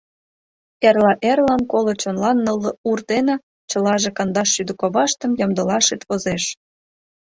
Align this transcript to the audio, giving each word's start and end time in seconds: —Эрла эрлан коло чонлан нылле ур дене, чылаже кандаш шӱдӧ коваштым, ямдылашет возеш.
—Эрла 0.89 1.13
эрлан 1.29 1.61
коло 1.71 1.93
чонлан 2.01 2.37
нылле 2.45 2.71
ур 2.89 2.99
дене, 3.11 3.35
чылаже 3.69 4.09
кандаш 4.17 4.49
шӱдӧ 4.55 4.73
коваштым, 4.81 5.31
ямдылашет 5.43 6.01
возеш. 6.09 6.43